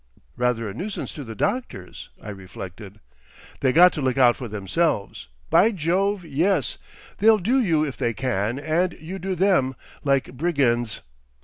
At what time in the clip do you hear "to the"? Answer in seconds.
1.13-1.35